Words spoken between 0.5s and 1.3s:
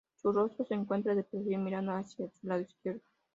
se encuentra de